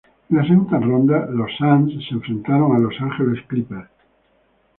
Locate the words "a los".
2.75-2.99